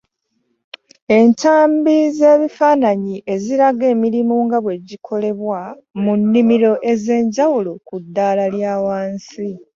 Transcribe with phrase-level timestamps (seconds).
[1.19, 5.59] Entambi z’ebifananyi eziraga emirimu nga bwe gikolebwa
[6.01, 9.47] mu nnimiro ezenjawulo ku ddaala lya wansi.